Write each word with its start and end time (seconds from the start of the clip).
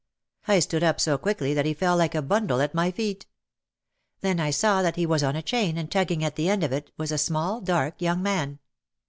I 0.47 0.61
stood 0.61 0.81
up 0.83 0.99
so 0.99 1.19
quickly 1.19 1.53
that 1.53 1.67
he 1.67 1.75
fell 1.75 1.95
like 1.95 2.15
a 2.15 2.23
bundle 2.23 2.59
at 2.59 2.73
my 2.73 2.89
feet. 2.89 3.27
Then 4.21 4.39
I 4.39 4.49
saw 4.49 4.81
that 4.81 4.95
he 4.95 5.05
was 5.05 5.21
on 5.21 5.35
a 5.35 5.43
chain 5.43 5.77
and 5.77 5.91
tugging 5.91 6.23
at 6.23 6.35
the 6.37 6.49
end 6.49 6.63
of 6.63 6.71
it 6.71 6.89
was 6.97 7.11
a 7.11 7.19
small, 7.19 7.61
dark 7.61 8.01
young 8.01 8.23
man. 8.23 8.57